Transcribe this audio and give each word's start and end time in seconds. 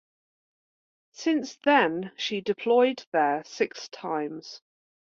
Since 1.11 1.57
then 1.57 2.11
she 2.17 2.41
deployed 2.41 3.05
there 3.11 3.43
six 3.45 3.87
times. 3.89 4.63